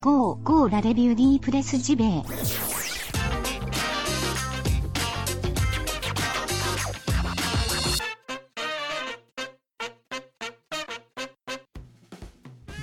[0.00, 2.22] GO GO ラレビューディープレスジベイ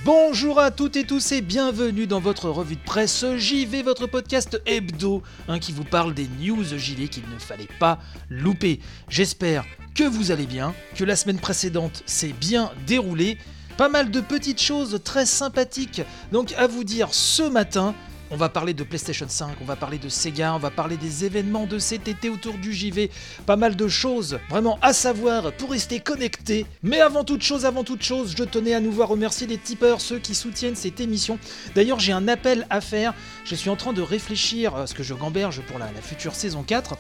[0.04, 4.62] Bonjour à toutes et tous et bienvenue dans votre revue de presse JV, votre podcast
[4.66, 8.00] hebdo hein, qui vous parle des news JV qu'il ne fallait pas
[8.30, 8.82] louper.
[9.08, 9.64] J'espère
[9.96, 13.38] que vous allez bien, que la semaine précédente s'est bien déroulée.
[13.78, 16.02] pas mal de petites choses très sympathiques.
[16.32, 17.94] Donc à vous dire ce matin,
[18.32, 21.26] on va parler de PlayStation 5, on va parler de Sega, on va parler des
[21.26, 23.12] événements de cet été autour du JV,
[23.46, 26.66] pas mal de choses vraiment à savoir pour rester connecté.
[26.84, 30.02] Mais avant toute chose, avant toute chose, je tenais à nouveau à remercier les tipeurs,
[30.02, 31.38] ceux qui soutiennent cette émission.
[31.76, 33.14] D'ailleurs, j'ai un appel à faire.
[33.44, 36.34] Je suis en train de réfléchir, euh, ce que je gamberge pour la, la future
[36.34, 36.96] saison 4,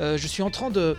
[0.00, 0.96] euh, je suis en train de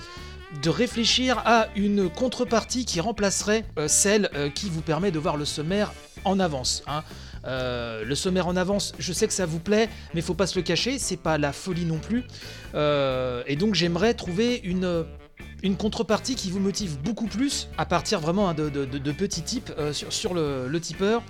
[0.61, 5.37] de réfléchir à une contrepartie qui remplacerait euh, celle euh, qui vous permet de voir
[5.37, 5.93] le sommaire
[6.25, 6.83] en avance.
[6.87, 7.03] hein.
[7.45, 10.59] Euh, le sommaire en avance, je sais que ça vous plaît, mais faut pas se
[10.59, 12.23] le cacher, c'est pas la folie non plus.
[12.75, 15.05] Et donc j'aimerais trouver une,
[15.77, 20.79] contrepartie qui vous motive beaucoup plus à partir vraiment hein, de, petits tips sur, le
[20.79, 21.23] tipeur.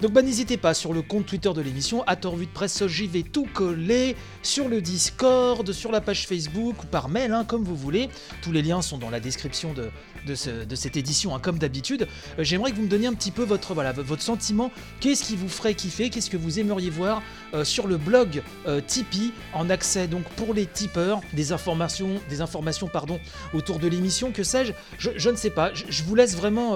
[0.00, 3.22] Donc bah n'hésitez pas sur le compte Twitter de l'émission, à de Presse, j'y vais
[3.22, 7.76] tout coller, sur le Discord, sur la page Facebook ou par mail, hein, comme vous
[7.76, 8.08] voulez.
[8.42, 9.90] Tous les liens sont dans la description de,
[10.26, 12.08] de, ce- de cette édition, hein, comme d'habitude.
[12.38, 14.70] Euh, J'aimerais que vous me donniez un petit peu votre, voilà, votre sentiment,
[15.00, 17.22] qu'est-ce qui vous ferait kiffer, qu'est-ce que vous aimeriez voir
[17.54, 22.40] euh, sur le blog euh, Tipeee, en accès donc pour les tipeurs, des informations, des
[22.40, 23.20] informations pardon,
[23.52, 26.74] autour de l'émission, que sais-je, je, ne sais pas, je vous laisse vraiment...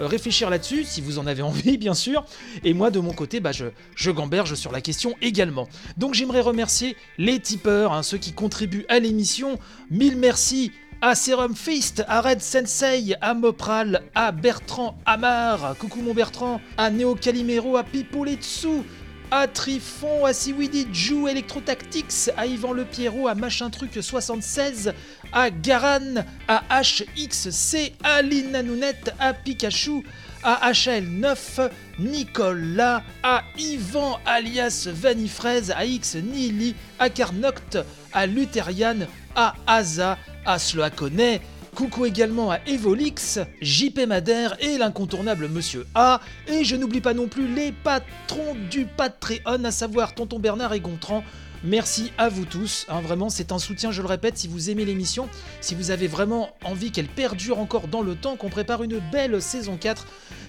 [0.00, 2.24] euh, réfléchir là-dessus, si vous en avez envie, bien sûr.
[2.64, 5.68] Et moi, de mon côté, bah, je, gamberge sur la question également.
[5.96, 9.58] Donc j'aimerais remercier les tipeurs, hein, ceux qui contribuent à l'émission.
[9.90, 16.14] Mille merci à Serum Feast, à Red Sensei, à Mopral, à Bertrand Amar, coucou mon
[16.14, 18.82] Bertrand, à Neo Calimero, à Pipoletsu,
[19.30, 24.92] à Trifon, à Siwidi Jou, Electrotactics, à Yvan Le Pierrot, à Machin Truc 76,
[25.32, 30.04] à Garan, à HXC, à Lina Nounette, à Pikachu,
[30.42, 37.78] à HL9, Nicolas, à Yvan alias Vanifraise, à X Nili, à Carnoct,
[38.12, 41.40] à Lutherian, à Aza, à Sloakone.
[41.76, 46.22] Coucou également à Evolix, JP Madère et l'incontournable Monsieur A.
[46.48, 50.80] Et je n'oublie pas non plus les patrons du Patreon, à savoir Tonton Bernard et
[50.80, 51.22] Gontran.
[51.62, 54.86] Merci à vous tous, hein, vraiment c'est un soutien, je le répète, si vous aimez
[54.86, 55.28] l'émission,
[55.60, 59.42] si vous avez vraiment envie qu'elle perdure encore dans le temps, qu'on prépare une belle
[59.42, 60.06] saison 4.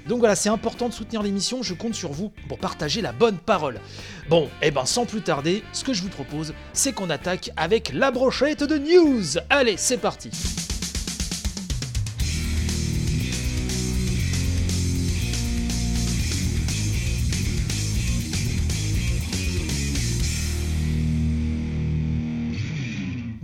[0.08, 3.38] Donc voilà, c'est important de soutenir l'émission, je compte sur vous pour partager la bonne
[3.38, 3.82] parole.
[4.30, 7.92] Bon, et ben sans plus tarder, ce que je vous propose, c'est qu'on attaque avec
[7.94, 9.42] la brochette de news.
[9.50, 10.32] Allez, c'est parti.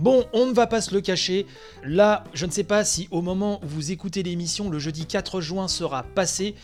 [0.04, 1.46] Bon, on ne va pas se le cacher.
[1.82, 5.40] Là, je ne sais pas si au moment où vous écoutez l'émission, le jeudi 4
[5.40, 6.54] juin sera passé.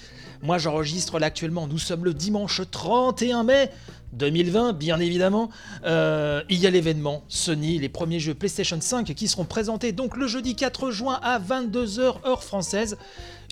[0.42, 1.66] Moi, j'enregistre là actuellement.
[1.66, 3.70] Nous sommes le dimanche 31 mai
[4.12, 5.50] 2020, bien évidemment.
[5.84, 10.16] Euh, il y a l'événement Sony, les premiers jeux PlayStation 5 qui seront présentés donc
[10.16, 12.96] le jeudi 4 juin à 22h heure française.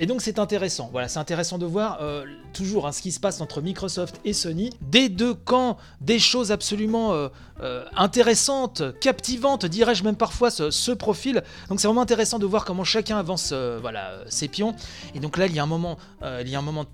[0.01, 0.89] Et donc c'est intéressant.
[0.93, 4.33] Voilà, c'est intéressant de voir euh, toujours hein, ce qui se passe entre Microsoft et
[4.33, 4.71] Sony.
[4.81, 11.43] Des deux camps, des choses absolument euh, intéressantes, captivantes, dirais-je même parfois, ce, ce profil.
[11.69, 14.75] Donc c'est vraiment intéressant de voir comment chacun avance voilà, ses pions.
[15.15, 15.99] Et donc là, il y a un moment,
[16.41, 16.85] il y a un moment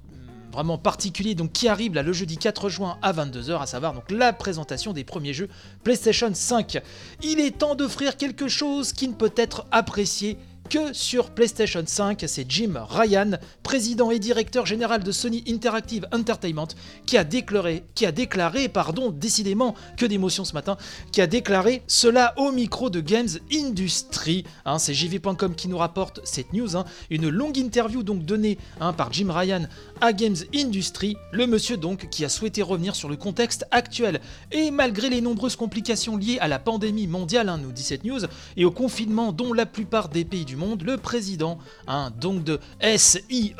[0.55, 4.11] vraiment particulier donc qui arrive là le jeudi 4 juin à 22h à savoir donc
[4.11, 5.49] la présentation des premiers jeux
[5.83, 6.81] PlayStation 5.
[7.23, 10.39] Il est temps d'offrir quelque chose qui ne peut être apprécié
[10.69, 13.33] que sur PlayStation 5, c'est Jim Ryan,
[13.63, 16.69] président et directeur général de Sony Interactive Entertainment,
[17.07, 20.77] qui a déclaré, qui a déclaré, pardon, décidément, que d'émotion ce matin,
[21.13, 24.45] qui a déclaré cela au micro de Games Industry.
[24.65, 26.77] Hein, c'est JV.com qui nous rapporte cette news.
[26.77, 26.85] hein.
[27.11, 29.67] une longue interview donc donnée hein, par Jim Ryan
[30.01, 34.21] à Games Industry, le monsieur donc qui a souhaité revenir sur le contexte actuel.
[34.53, 38.21] Et malgré les nombreuses complications liées à la pandémie mondiale, nous dit cette news,
[38.57, 42.61] et au confinement dont la plupart des pays du monde, le président hein, donc de
[42.97, 43.55] SIE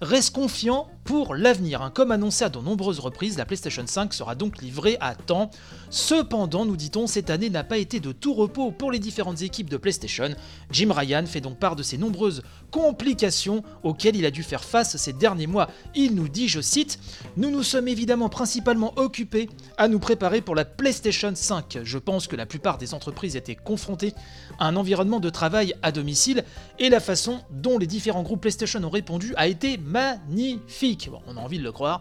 [0.00, 1.82] reste confiant pour l'avenir.
[1.82, 1.90] hein.
[1.94, 5.50] Comme annoncé à de nombreuses reprises, la PlayStation 5 sera donc livrée à temps.
[5.88, 9.70] Cependant, nous dit-on, cette année n'a pas été de tout repos pour les différentes équipes
[9.70, 10.30] de PlayStation.
[10.72, 12.42] Jim Ryan fait donc part de ces nombreuses
[12.72, 15.70] complications auxquelles il a dû faire face ces derniers mois.
[15.94, 16.98] Il nous dit, je cite,
[17.36, 19.48] Nous nous sommes évidemment principalement occupés
[19.78, 21.78] à nous préparer pour la PlayStation 5.
[21.84, 24.12] Je pense que la plupart des entreprises étaient confrontées
[24.58, 26.42] à un environnement de travail à domicile
[26.80, 30.95] et la façon dont les différents groupes PlayStation ont répondu a été magnifique.
[31.26, 32.00] On a envie de le croire.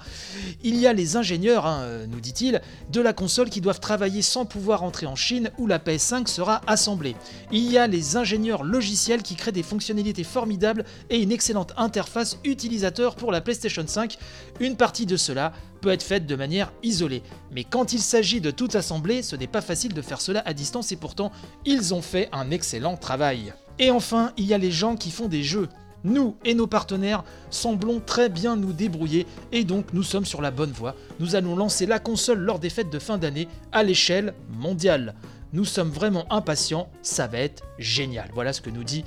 [0.64, 2.62] Il y a les ingénieurs, hein, euh, nous dit-il,
[2.92, 6.62] de la console qui doivent travailler sans pouvoir entrer en Chine où la PS5 sera
[6.68, 7.16] assemblée.
[7.52, 12.40] Il y a les ingénieurs logiciels qui créent des fonctionnalités formidables et une excellente interface
[12.44, 14.18] utilisateur pour la PlayStation 5.
[14.60, 15.52] Une partie de cela
[15.82, 17.22] peut être faite de manière isolée.
[17.52, 20.54] Mais quand il s'agit de tout assembler, ce n'est pas facile de faire cela à
[20.54, 21.32] distance et pourtant
[21.66, 23.54] ils ont fait un excellent travail.
[23.78, 25.68] Et enfin, il y a les gens qui font des jeux.
[26.06, 30.52] Nous et nos partenaires semblons très bien nous débrouiller et donc nous sommes sur la
[30.52, 30.96] bonne voie.
[31.20, 35.16] Nous allons lancer la console lors des fêtes de fin d'année à l'échelle mondiale.
[35.52, 38.30] Nous sommes vraiment impatients, ça va être génial.
[38.36, 39.04] Voilà ce que nous dit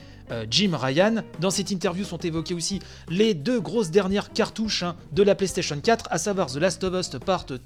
[0.51, 1.23] Jim Ryan.
[1.41, 5.79] Dans cette interview sont évoquées aussi les deux grosses dernières cartouches hein, de la PlayStation
[5.81, 7.59] 4, à savoir The Last of Us Part 2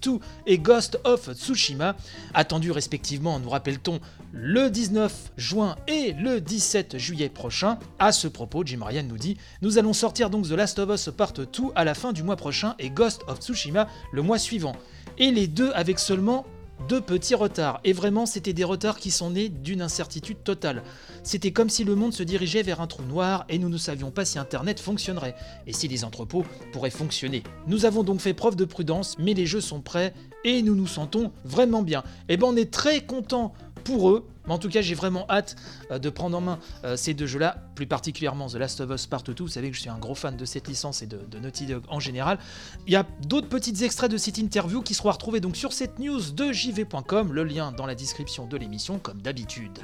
[0.46, 1.96] et Ghost of Tsushima,
[2.34, 4.00] attendus respectivement, nous rappelle-t-on,
[4.32, 7.78] le 19 juin et le 17 juillet prochain.
[7.98, 11.10] À ce propos, Jim Ryan nous dit Nous allons sortir donc The Last of Us
[11.16, 14.74] Part 2 à la fin du mois prochain et Ghost of Tsushima le mois suivant.
[15.18, 16.46] Et les deux avec seulement
[16.88, 17.80] deux petits retards.
[17.84, 20.82] Et vraiment, c'était des retards qui sont nés d'une incertitude totale.
[21.22, 24.10] C'était comme si le monde se dirigeait vers un trou noir et nous ne savions
[24.10, 25.34] pas si Internet fonctionnerait
[25.66, 27.42] et si les entrepôts pourraient fonctionner.
[27.66, 30.14] Nous avons donc fait preuve de prudence, mais les jeux sont prêts
[30.44, 32.00] et nous nous sentons vraiment bien.
[32.28, 34.26] Et eh ben on est très content pour eux.
[34.46, 35.56] Mais en tout cas, j'ai vraiment hâte
[35.90, 39.06] euh, de prendre en main euh, ces deux jeux-là, plus particulièrement The Last of Us
[39.06, 39.34] Part 2.
[39.38, 41.82] Vous savez que je suis un gros fan de cette licence et de, Naughty Dog
[41.88, 42.38] en général.
[42.86, 45.98] Il y a d'autres petits extraits de cette interview qui seront retrouvés donc sur cette
[45.98, 49.78] news de jv.com, le lien dans la description de l'émission comme d'habitude.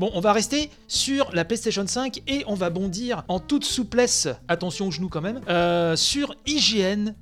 [0.00, 4.26] Bon, on va rester sur la PlayStation 5 et on va bondir en toute souplesse,
[4.48, 7.14] attention aux genoux quand même, euh, sur IGN.fr.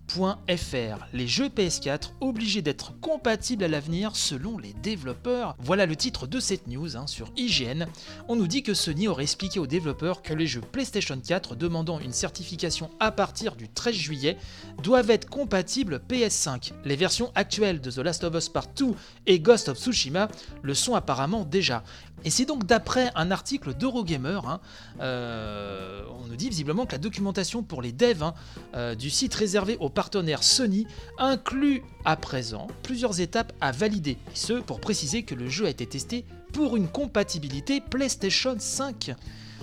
[1.12, 5.54] Les jeux PS4 obligés d'être compatibles à l'avenir selon les développeurs.
[5.58, 7.84] Voilà le titre de cette news hein, sur IGN.
[8.28, 12.00] On nous dit que Sony aurait expliqué aux développeurs que les jeux PlayStation 4 demandant
[12.00, 14.38] une certification à partir du 13 juillet
[14.82, 16.72] doivent être compatibles PS5.
[16.86, 18.86] Les versions actuelles de The Last of Us Part 2
[19.26, 20.28] et Ghost of Tsushima
[20.62, 21.84] le sont apparemment déjà.
[22.24, 24.60] Et c'est donc d'après un article d'Eurogamer, hein,
[25.00, 28.34] euh, on nous dit visiblement que la documentation pour les devs hein,
[28.74, 30.86] euh, du site réservé aux partenaires Sony
[31.18, 35.70] inclut à présent plusieurs étapes à valider, et ce pour préciser que le jeu a
[35.70, 39.14] été testé pour une compatibilité PlayStation 5.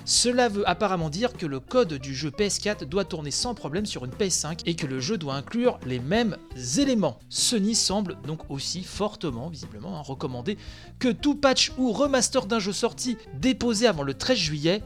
[0.05, 4.05] Cela veut apparemment dire que le code du jeu PS4 doit tourner sans problème sur
[4.05, 6.35] une PS5 et que le jeu doit inclure les mêmes
[6.77, 7.19] éléments.
[7.29, 10.57] Sony semble donc aussi fortement, visiblement, hein, recommander
[10.97, 14.81] que tout patch ou remaster d'un jeu sorti déposé avant le 13 juillet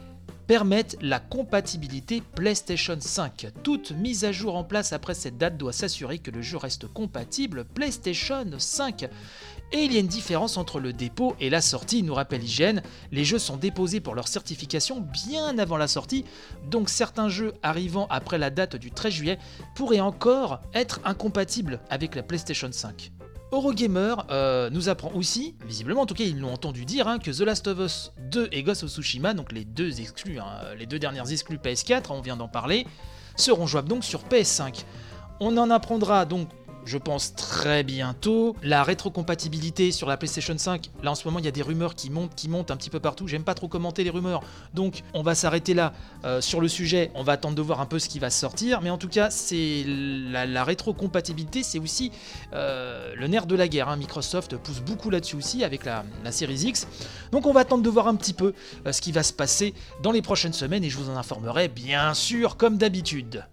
[0.48, 3.48] permette la compatibilité PlayStation 5.
[3.64, 6.88] Toute mise à jour en place après cette date doit s'assurer que le jeu reste
[6.88, 9.10] compatible PlayStation 5.
[9.76, 12.84] Et il y a une différence entre le dépôt et la sortie, nous rappelle Hygiène.
[13.12, 16.26] Les jeux sont déposés pour leur certification bien avant la sortie,
[16.70, 19.40] donc certains jeux arrivant après la date du 13 juillet
[19.74, 23.12] pourraient encore être incompatibles avec la PlayStation 5.
[23.52, 27.32] Eurogamer euh, nous apprend aussi, visiblement en tout cas ils l'ont entendu dire, hein, que
[27.32, 30.86] The Last of Us 2 et Ghost of Tsushima, donc les deux exclus, hein, les
[30.86, 32.86] deux dernières exclus PS4, on vient d'en parler,
[33.36, 34.84] seront jouables donc sur PS5.
[35.40, 36.48] On en apprendra donc
[36.86, 38.56] je pense très bientôt.
[38.64, 41.96] La rétrocompatibilité sur la PlayStation 5, là en ce moment il y a des rumeurs
[41.96, 43.28] qui montent, qui montent un petit peu partout.
[43.28, 44.42] J'aime pas trop commenter les rumeurs,
[44.74, 45.94] donc on va s'arrêter là
[46.26, 47.12] euh, sur le sujet.
[47.16, 49.30] On va attendre de voir un peu ce qui va sortir, mais en tout cas
[49.30, 52.12] c'est la, rétrocompatibilité, c'est aussi
[52.54, 53.90] euh, le nerf de la guerre.
[53.90, 53.98] Hein.
[53.98, 56.88] Microsoft pousse beaucoup là-dessus aussi avec la, la Series X.
[57.32, 58.54] Donc on va attendre de voir un petit peu
[58.86, 61.68] euh, ce qui va se passer dans les prochaines semaines et je vous en informerai
[61.68, 63.46] bien sûr comme d'habitude.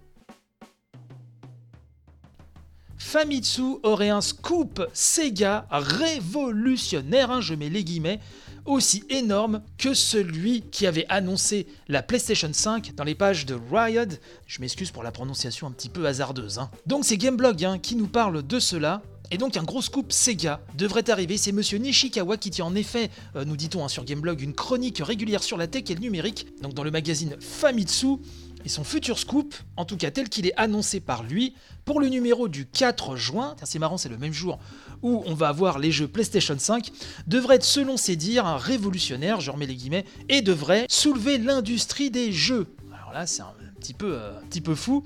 [3.11, 8.21] Famitsu aurait un scoop Sega révolutionnaire, hein, je mets les guillemets,
[8.67, 14.05] aussi énorme que celui qui avait annoncé la PlayStation 5 dans les pages de Riot.
[14.47, 16.61] Je m'excuse pour la prononciation un petit peu hasardeuse.
[16.61, 16.71] Hein.
[16.87, 19.03] Donc c'est Gameblog hein, qui nous parle de cela.
[19.33, 23.11] Et donc un gros scoop Sega devrait arriver, c'est monsieur Nishikawa qui tient en effet,
[23.35, 26.75] euh, nous dit-on sur Gameblog, une chronique régulière sur la tech et le numérique, donc
[26.75, 28.19] dans le magazine Famitsu,
[28.65, 32.09] et son futur scoop, en tout cas tel qu'il est annoncé par lui, pour le
[32.09, 34.59] numéro du 4 juin, c'est marrant, c'est le même jour
[35.03, 36.91] où on va avoir les jeux PlayStation 5,
[37.27, 42.11] devrait être selon ses dires un révolutionnaire, je remets les guillemets, et devrait soulever l'industrie
[42.11, 42.67] des jeux.
[42.93, 45.05] Alors là, c'est un petit peu, euh, un petit peu fou,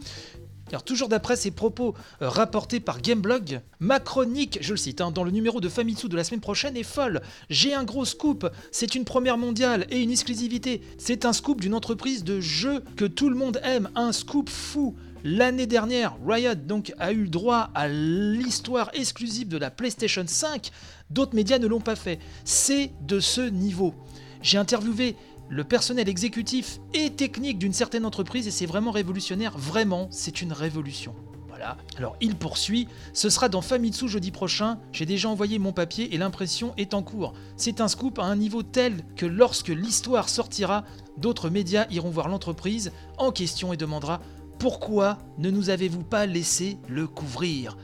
[0.68, 5.10] car toujours d'après ses propos euh, rapportés par Gameblog, ma chronique, je le cite, hein,
[5.10, 7.20] dans le numéro de Famitsu de la semaine prochaine est folle.
[7.50, 10.82] J'ai un gros scoop, c'est une première mondiale et une exclusivité.
[10.98, 14.94] C'est un scoop d'une entreprise de jeux que tout le monde aime, un scoop fou.
[15.26, 20.70] L'année dernière, Riot donc a eu droit à l'histoire exclusive de la PlayStation 5.
[21.08, 22.18] D'autres médias ne l'ont pas fait.
[22.44, 23.94] C'est de ce niveau.
[24.42, 25.16] J'ai interviewé
[25.48, 30.52] le personnel exécutif et technique d'une certaine entreprise et c'est vraiment révolutionnaire, vraiment, c'est une
[30.52, 31.14] révolution.
[31.48, 31.76] Voilà.
[31.96, 36.18] Alors il poursuit, ce sera dans Famitsu jeudi prochain, j'ai déjà envoyé mon papier et
[36.18, 37.32] l'impression est en cours.
[37.56, 40.84] C'est un scoop à un niveau tel que lorsque l'histoire sortira,
[41.16, 44.20] d'autres médias iront voir l'entreprise en question et demandera
[44.58, 47.76] pourquoi ne nous avez-vous pas laissé le couvrir?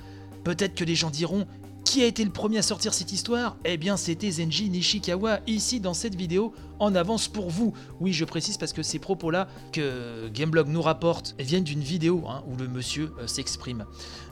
[0.45, 1.47] Peut-être que les gens diront
[1.91, 3.57] qui a été le premier à sortir cette histoire?
[3.65, 7.75] Eh bien, c'était Zenji Nishikawa, ici dans cette vidéo, en avance pour vous.
[7.99, 12.45] Oui, je précise parce que ces propos-là que Gameblog nous rapporte viennent d'une vidéo hein,
[12.47, 13.87] où le monsieur euh, s'exprime.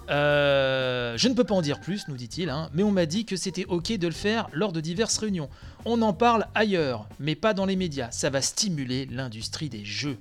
[0.08, 3.24] Euh, je ne peux pas en dire plus, nous dit-il, hein, mais on m'a dit
[3.24, 5.48] que c'était ok de le faire lors de diverses réunions.
[5.84, 8.12] On en parle ailleurs, mais pas dans les médias.
[8.12, 10.18] Ça va stimuler l'industrie des jeux.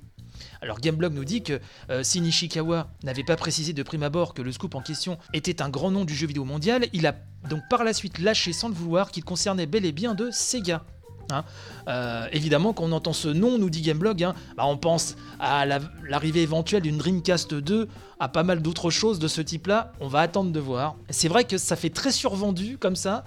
[0.62, 1.60] Alors Gameblog nous dit que
[1.90, 5.62] euh, si Nishikawa n'avait pas précisé de prime abord que le scoop en question était
[5.62, 7.16] un grand nom du jeu vidéo mondial, il a
[7.50, 10.84] donc par la suite lâché sans le vouloir qu'il concernait bel et bien de Sega.
[11.32, 11.44] Hein.
[11.88, 15.66] Euh, évidemment, quand on entend ce nom, nous dit Gameblog, hein, bah, on pense à
[15.66, 17.88] l'arrivée éventuelle d'une Dreamcast 2,
[18.20, 19.92] à pas mal d'autres choses de ce type-là.
[20.00, 20.96] On va attendre de voir.
[21.10, 23.26] C'est vrai que ça fait très survendu comme ça.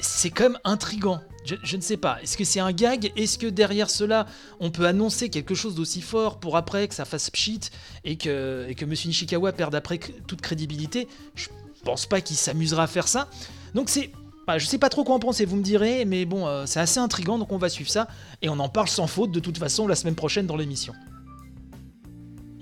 [0.00, 1.20] C'est quand même intrigant.
[1.44, 2.20] Je, ne sais pas.
[2.22, 3.12] Est-ce que c'est un gag?
[3.16, 4.26] Est-ce que derrière cela,
[4.60, 7.60] on peut annoncer quelque chose d'aussi fort pour après que ça fasse pchit
[8.04, 8.90] et que, et que M.
[8.90, 11.08] Nishikawa perde après toute crédibilité?
[11.34, 11.48] Je
[11.84, 13.28] pense pas qu'il s'amusera à faire ça.
[13.74, 14.12] Donc c'est.
[14.46, 16.80] Bah, je sais pas trop quoi en penser, vous me direz, mais bon, euh, c'est
[16.80, 18.08] assez intrigant, donc on va suivre ça.
[18.42, 20.92] Et on en parle sans faute de toute façon la semaine prochaine dans l'émission.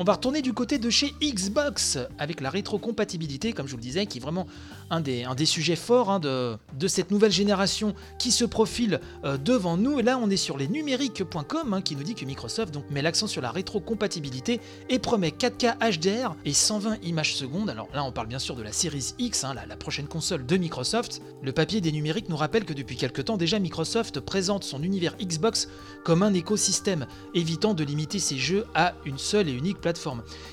[0.00, 3.82] On va retourner du côté de chez Xbox avec la rétrocompatibilité, comme je vous le
[3.82, 4.46] disais, qui est vraiment
[4.90, 9.98] un des, sujets forts hein, de, cette nouvelle génération qui se profile euh, devant nous.
[9.98, 13.26] Et là, on est sur les numériques.com hein, qui nous dit que Microsoft met l'accent
[13.26, 17.68] sur la rétrocompatibilité et promet 4K HDR et 120 images secondes.
[17.68, 20.56] Alors là, on parle bien sûr de la Series X, hein, la, prochaine console de
[20.56, 21.22] Microsoft.
[21.42, 25.16] Le papier des numériques nous rappelle que depuis quelque temps déjà, Microsoft présente son univers
[25.20, 25.68] Xbox
[26.04, 29.87] comme un écosystème, évitant de limiter ses jeux à une seule et unique plateforme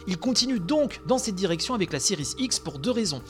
[0.07, 3.21] il continue donc dans cette direction avec la Series X pour deux raisons.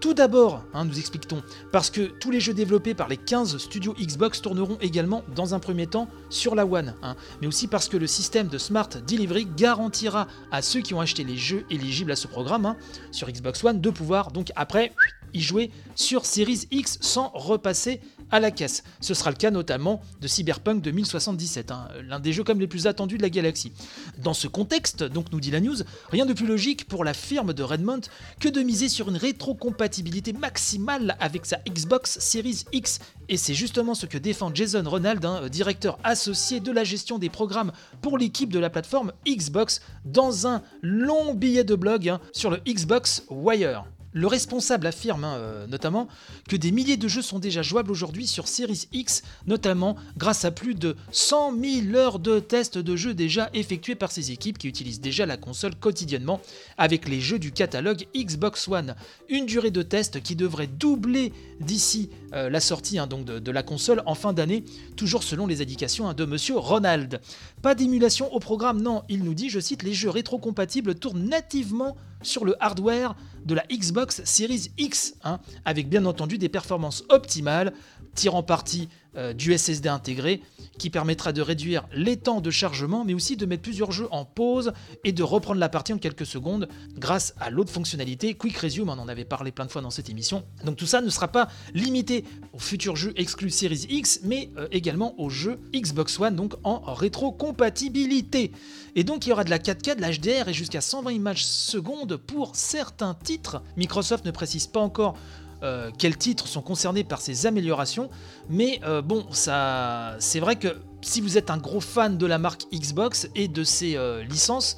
[0.00, 1.42] Tout d'abord, hein, nous expliquons,
[1.72, 5.58] parce que tous les jeux développés par les 15 studios Xbox tourneront également dans un
[5.60, 9.46] premier temps sur la One, hein, mais aussi parce que le système de Smart Delivery
[9.46, 12.76] garantira à ceux qui ont acheté les jeux éligibles à ce programme hein,
[13.12, 14.92] sur Xbox One de pouvoir donc après
[15.34, 18.00] y jouer sur Series X sans repasser
[18.30, 18.82] à la caisse.
[19.00, 22.86] Ce sera le cas notamment de Cyberpunk 2077, hein, l'un des jeux comme les plus
[22.86, 23.72] attendus de la galaxie.
[24.18, 25.76] Dans ce contexte, donc nous dit la news,
[26.10, 28.00] rien de plus logique pour la firme de Redmond
[28.40, 33.00] que de miser sur une rétrocompatibilité maximale avec sa Xbox Series X.
[33.28, 37.30] Et c'est justement ce que défend Jason Ronald, un directeur associé de la gestion des
[37.30, 37.72] programmes
[38.02, 42.58] pour l'équipe de la plateforme Xbox, dans un long billet de blog hein, sur le
[42.66, 43.84] Xbox Wire.
[44.14, 46.06] Le responsable affirme hein, euh, notamment
[46.48, 50.52] que des milliers de jeux sont déjà jouables aujourd'hui sur Series X, notamment grâce à
[50.52, 54.68] plus de 100 000 heures de tests de jeux déjà effectués par ces équipes qui
[54.68, 56.40] utilisent déjà la console quotidiennement
[56.78, 58.94] avec les jeux du catalogue Xbox One.
[59.28, 63.64] Une durée de test qui devrait doubler d'ici euh, la sortie hein, donc de, la
[63.64, 64.64] console en fin d'année,
[64.96, 67.20] toujours selon les indications hein, de Monsieur Ronald.
[67.62, 71.96] Pas d'émulation au programme, non, il nous dit, je cite, les jeux rétrocompatibles tournent nativement
[72.24, 73.14] sur le hardware
[73.44, 77.72] de la Xbox Series X, hein, avec bien entendu des performances optimales,
[78.14, 80.42] tirant parti euh, du SSD intégré,
[80.76, 84.24] qui permettra de réduire les temps de chargement, mais aussi de mettre plusieurs jeux en
[84.24, 84.72] pause
[85.04, 86.68] et de reprendre la partie en quelques secondes
[86.98, 90.10] grâce à l'autre fonctionnalité Quick Resume, on en avait parlé plein de fois dans cette
[90.10, 90.42] émission.
[90.64, 94.66] Donc tout ça ne sera pas limité aux futurs jeux exclus Series X, mais euh,
[94.72, 98.50] également aux jeux Xbox One, donc en rétrocompatibilité.
[98.96, 102.16] Et donc il y aura de la 4K, de l'HDR et jusqu'à 120 images secondes
[102.16, 103.62] pour certains titres.
[103.76, 105.16] Microsoft ne précise pas encore
[105.64, 108.10] euh, quels titres sont concernés par ces améliorations,
[108.50, 112.36] mais euh, bon, ça, c'est vrai que si vous êtes un gros fan de la
[112.36, 114.76] marque Xbox et de ses euh, licences,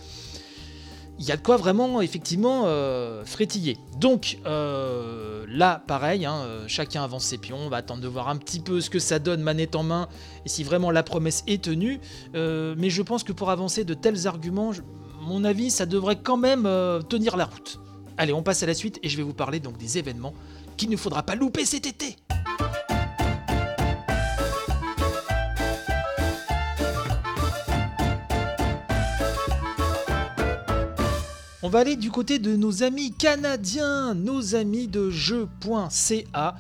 [1.19, 2.67] il y a de quoi vraiment effectivement
[3.25, 3.79] frétiller.
[3.99, 8.61] Donc là, pareil, hein, chacun avance ses pions, on va attendre de voir un petit
[8.61, 10.09] peu ce que ça donne manette en main
[10.45, 12.01] et si vraiment la promesse est tenue.
[12.35, 14.73] mais je pense que pour avancer de tels arguments,
[15.23, 16.69] mon avis, ça devrait quand même
[17.09, 17.81] tenir la route.
[18.19, 20.35] Allez, on passe à la suite et je vais vous parler donc des événements
[20.77, 22.17] qu'il ne faudra pas louper cet été.
[31.63, 36.55] On va aller du côté de nos amis canadiens, nos amis de jeux.ca,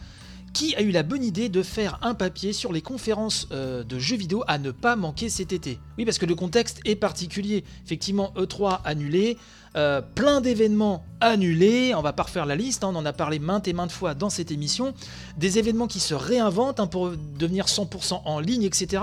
[0.56, 3.98] qui a eu la bonne idée de faire un papier sur les conférences euh, de
[3.98, 5.78] jeux vidéo à ne pas manquer cet été?
[5.98, 7.62] Oui, parce que le contexte est particulier.
[7.84, 9.36] Effectivement, E3 annulé,
[9.76, 13.38] euh, plein d'événements annulés, on va pas refaire la liste, hein, on en a parlé
[13.38, 14.94] maintes et maintes fois dans cette émission,
[15.36, 19.02] des événements qui se réinventent hein, pour devenir 100% en ligne, etc.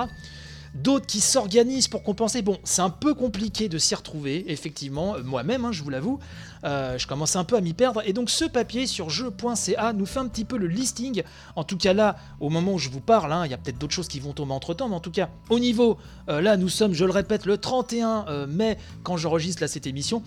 [0.73, 2.41] d'autres qui s'organisent pour compenser.
[2.41, 6.19] Bon, c'est un peu compliqué de s'y retrouver, effectivement, euh, moi-même, hein, je vous l'avoue.
[6.63, 8.01] Euh, je commence un peu à m'y perdre.
[8.05, 11.23] Et donc ce papier sur jeu.ca nous fait un petit peu le listing.
[11.55, 13.77] En tout cas là, au moment où je vous parle, hein, il y a peut-être
[13.77, 15.97] d'autres choses qui vont tomber entre temps, mais en tout cas, au niveau,
[16.29, 20.23] euh, là nous sommes, je le répète, le 31 mai, quand j'enregistre là cette émission.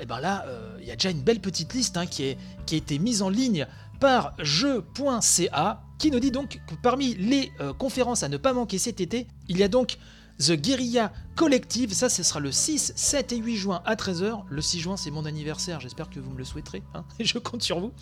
[0.00, 0.44] et ben là,
[0.80, 2.36] il y a déjà une belle petite liste hein, qui
[2.72, 3.66] a été mise en ligne
[3.98, 8.78] par jeu.ca qui nous dit donc que parmi les euh, conférences à ne pas manquer
[8.78, 9.98] cet été, il y a donc
[10.38, 14.44] The Guerilla Collective, ça ce sera le 6, 7 et 8 juin à 13h.
[14.48, 17.04] Le 6 juin c'est mon anniversaire, j'espère que vous me le souhaiterez, hein.
[17.20, 17.92] je compte sur vous.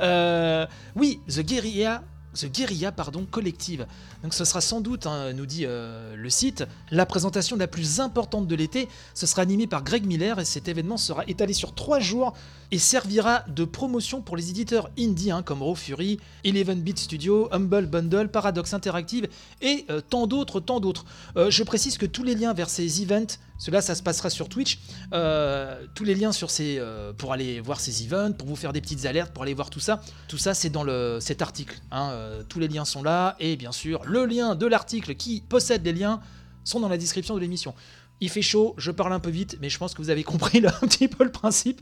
[0.00, 0.66] Euh,
[0.96, 2.02] oui, The Guerilla
[2.34, 3.86] The Guerilla pardon, Collective.
[4.22, 8.00] Donc ce sera sans doute, hein, nous dit euh, le site, la présentation la plus
[8.00, 8.88] importante de l'été.
[9.14, 12.34] Ce sera animé par Greg Miller et cet événement sera étalé sur 3 jours
[12.70, 17.48] et servira de promotion pour les éditeurs indie hein, comme Raw Fury, Eleven Beat Studio,
[17.52, 19.28] Humble Bundle, Paradox Interactive
[19.60, 21.04] et euh, tant d'autres, tant d'autres.
[21.36, 24.48] Euh, je précise que tous les liens vers ces events cela, ça se passera sur
[24.48, 24.80] Twitch.
[25.12, 29.06] Euh, tous les liens euh, pour aller voir ces events, pour vous faire des petites
[29.06, 30.02] alertes, pour aller voir tout ça.
[30.26, 30.84] Tout ça, c'est dans
[31.20, 31.78] cet article.
[31.92, 32.10] Hein.
[32.10, 33.36] Euh, tous les liens sont là.
[33.38, 36.18] Et bien sûr, le lien de l'article qui possède les liens
[36.64, 37.72] sont dans la description de l'émission.
[38.20, 40.58] Il fait chaud, je parle un peu vite, mais je pense que vous avez compris
[40.66, 41.80] un petit peu le principe.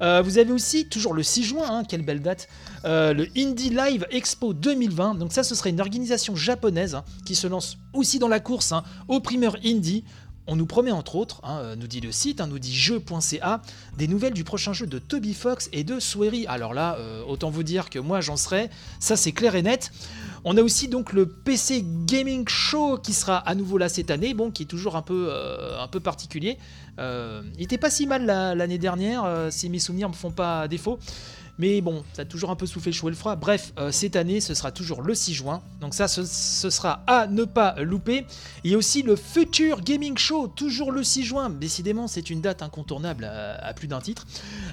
[0.00, 2.48] vous avez aussi, toujours le 6 juin, hein, quelle belle date,
[2.82, 5.14] le Indie Live Expo 2020.
[5.14, 8.74] Donc ça, ce serait une organisation japonaise hein, qui se lance aussi dans la course
[9.06, 10.02] au primeur indie.
[10.48, 13.62] On nous promet entre autres, hein, euh, nous dit le site, hein, nous dit jeu.ca,
[13.96, 16.46] des nouvelles du prochain jeu de Toby Fox et de Swery.
[16.48, 18.68] Alors là, euh, autant vous dire que moi j'en serai,
[18.98, 19.92] ça c'est clair et net.
[20.44, 24.34] On a aussi donc le PC Gaming Show qui sera à nouveau là cette année,
[24.34, 26.58] bon, qui est toujours un peu, euh, particulier.
[26.98, 30.98] il était pas si mal l'année dernière, si mes souvenirs me font pas défaut.
[31.58, 33.36] Mais bon, ça a toujours un peu soufflé chaud et le froid.
[33.36, 35.62] Bref, euh, cette année, ce sera toujours le 6 juin.
[35.80, 38.26] Donc ça, ce, sera à ne pas louper.
[38.64, 41.50] Il y a aussi le Future Gaming Show, toujours le 6 juin.
[41.50, 44.26] Décidément, c'est une date incontournable à, plus d'un titre.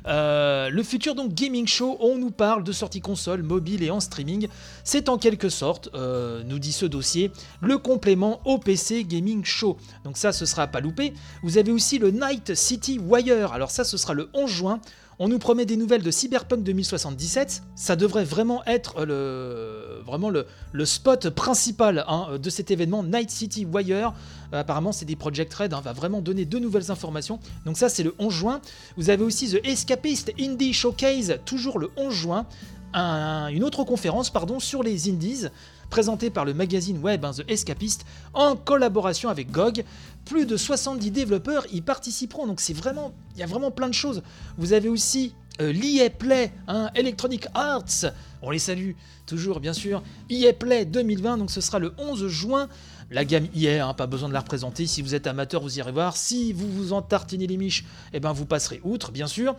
[0.07, 3.99] Euh, le Future donc Gaming Show, on nous parle de sorties console, mobile et en
[3.99, 4.47] streaming.
[4.85, 5.49] C'est en quelque
[5.93, 9.77] euh, nous dit ce dossier, le complément au PC Gaming Show.
[10.03, 11.13] Donc ça, ce sera pas louper.
[11.43, 13.53] Vous avez aussi le Night City Wire.
[13.53, 14.81] Alors ça, ce sera le 11 juin.
[15.22, 17.63] On nous promet des nouvelles de Cyberpunk 2077.
[17.75, 20.45] Ça devrait vraiment être le, vraiment le,
[20.85, 24.13] spot principal hein, de cet événement Night City Wire.
[24.53, 27.37] Euh, apparemment, c'est des Project Red, hein, va vraiment donner de nouvelles informations.
[27.65, 28.61] Donc ça, c'est le 11 juin.
[28.95, 32.45] Vous avez aussi The Escapist Indie Showcase, toujours le 11 juin.
[32.93, 35.47] Une autre conférence sur les indies
[35.89, 39.83] présentée par le magazine web hein, The Escapist en collaboration avec GOG.
[40.25, 43.93] Plus de 70 développeurs y participeront, donc c'est vraiment, il y a vraiment plein de
[43.93, 44.21] choses.
[44.57, 45.73] Vous avez aussi euh,
[46.17, 48.91] Play, hein, Electronic Arts, on les salue
[49.25, 52.67] toujours bien sûr, EA Play 2020, donc ce sera le 11 juin.
[53.11, 55.91] La gamme EA, hein, pas besoin de la représenter, si vous êtes amateur vous irez
[55.91, 59.55] voir, si vous vous entartinez les miches, eh ben vous passerez outre bien sûr.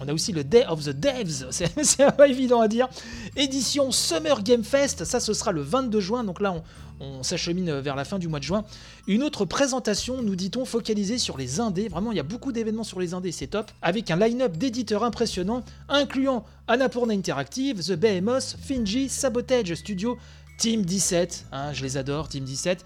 [0.00, 2.88] On a aussi le Day of the Devs, c'est pas évident à dire.
[3.36, 6.62] Édition Summer Game Fest, ça ce sera le 22 juin, donc là on,
[7.00, 8.64] on s'achemine vers la fin du mois de juin.
[9.06, 11.88] Une autre présentation, nous dit-on, focalisée sur les indés.
[11.88, 13.70] Vraiment, il y a beaucoup d'événements sur les indés, c'est top.
[13.82, 20.16] Avec un line-up d'éditeurs impressionnants, incluant Annapurna Interactive, The Behemoth, Finji, Sabotage Studio,
[20.58, 22.84] Team 17, hein, je les adore, Team 17,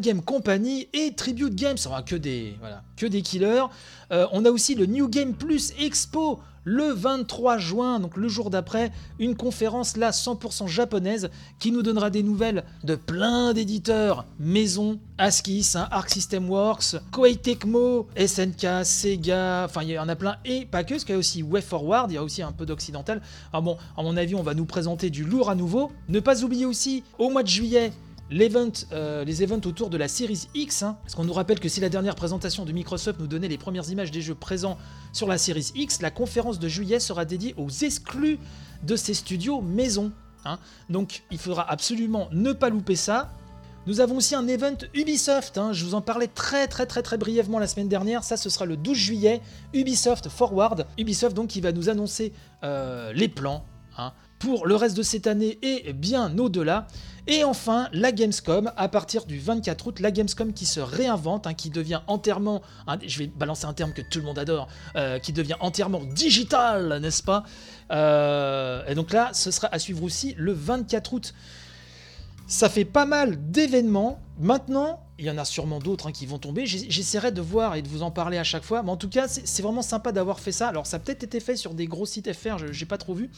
[0.00, 3.64] Game Company et Tribute Games, enfin que des, voilà, que des killers.
[4.12, 8.50] Euh, on a aussi le New Game Plus Expo le 23 juin, donc le jour
[8.50, 14.98] d'après, une conférence là 100% japonaise qui nous donnera des nouvelles de plein d'éditeurs maison,
[15.18, 20.36] Askis, hein, Arc System Works, Koei Tecmo, SNK, Sega, enfin il y en a plein
[20.44, 22.66] et pas que, parce qu'il y a aussi WayForward, il y a aussi un peu
[22.66, 23.20] d'occidental.
[23.52, 25.90] Ah bon, à mon avis, on va nous présenter du lourd à nouveau.
[26.08, 27.92] Ne pas oublier aussi, au mois de juillet,
[28.92, 31.80] euh, les events autour de la Series X, hein, parce qu'on nous rappelle que si
[31.80, 34.78] la dernière présentation de Microsoft nous donnait les premières images des jeux présents
[35.12, 38.38] sur la Series X, la conférence de juillet sera dédiée aux exclus
[38.82, 40.12] de ces studios maison.
[40.44, 40.58] Hein.
[40.88, 43.30] Donc il faudra absolument ne pas louper ça.
[43.86, 45.72] Nous avons aussi un event Ubisoft, hein.
[45.72, 48.64] je vous en parlais très très très très brièvement la semaine dernière, ça ce sera
[48.64, 49.40] le 12 juillet,
[49.74, 53.64] Ubisoft Forward, Ubisoft donc qui va nous annoncer euh, les plans
[54.42, 56.88] pour le reste de cette année et bien au-delà.
[57.28, 61.54] Et enfin, la Gamescom, à partir du 24 août, la Gamescom qui se réinvente, hein,
[61.54, 62.60] qui devient entièrement,
[63.06, 66.98] je vais balancer un terme que tout le monde adore, euh, qui devient entièrement digital,
[67.00, 67.44] n'est-ce pas?
[67.92, 71.34] Euh, Et donc là, ce sera à suivre aussi le 24 août.
[72.48, 74.18] Ça fait pas mal d'événements.
[74.40, 76.66] Maintenant, il y en a sûrement d'autres hein, qui vont tomber.
[76.66, 78.82] J'essaierai de voir et de vous en parler à chaque fois.
[78.82, 80.66] Mais en tout cas, c'est vraiment sympa d'avoir fait ça.
[80.66, 83.30] Alors, ça a peut-être été fait sur des gros sites FR, j'ai pas trop vu.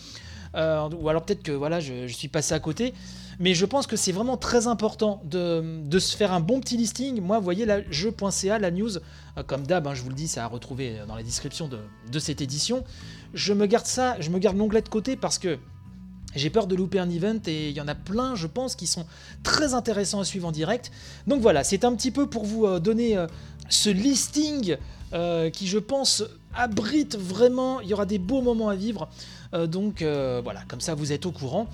[0.54, 2.94] Euh, ou alors peut-être que voilà, je, suis passé à côté.
[3.40, 7.20] Mais je pense que c'est vraiment très important de, se faire un bon petit listing.
[7.20, 10.28] Moi, vous voyez, là, jeu.ca, la news, euh, comme d'hab, hein, je vous le dis,
[10.28, 11.78] ça a retrouvé dans la description de,
[12.10, 12.84] de cette édition.
[13.32, 15.58] Je me garde ça, je me garde l'onglet de côté parce que
[16.34, 18.86] j'ai peur de louper un event et il y en a plein, je pense, qui
[18.86, 19.06] sont
[19.42, 20.90] très intéressants à suivre en direct.
[21.26, 23.26] Donc voilà, c'est un petit peu pour vous euh, donner euh,
[23.68, 24.76] ce listing
[25.12, 27.80] euh, qui, je pense, abrite vraiment.
[27.80, 29.08] Il y aura des beaux moments à vivre.
[29.54, 31.68] Donc voilà, comme ça vous êtes au courant.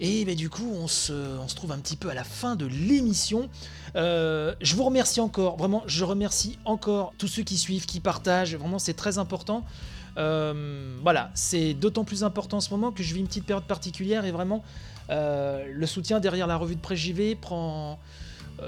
[0.00, 3.48] Et du coup, on se, trouve un petit peu à la fin de l'émission.
[3.94, 8.56] je vous remercie encore, vraiment, je remercie encore tous ceux qui suivent, qui partagent.
[8.56, 9.64] Vraiment, c'est très important.
[10.18, 13.64] Euh, voilà, c'est d'autant plus important en ce moment que je vis une petite période
[13.64, 14.62] particulière et vraiment
[15.10, 17.94] euh, le soutien derrière la revue de presse JV prend, euh,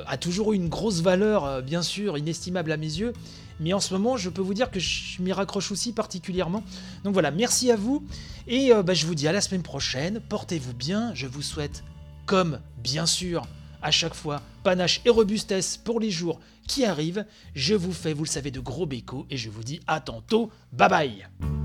[0.06, 3.12] a toujours eu une grosse valeur, bien sûr, inestimable à mes yeux.
[3.60, 6.62] Mais en ce moment, je peux vous dire que je m'y raccroche aussi particulièrement.
[7.04, 8.04] Donc voilà, merci à vous.
[8.48, 10.20] Et bah, je vous dis à la semaine prochaine.
[10.28, 11.14] Portez-vous bien.
[11.14, 11.84] Je vous souhaite,
[12.26, 13.46] comme bien sûr,
[13.82, 17.24] à chaque fois, panache et robustesse pour les jours qui arrivent.
[17.54, 20.50] Je vous fais, vous le savez, de gros bécos et je vous dis à tantôt.
[20.72, 21.63] Bye bye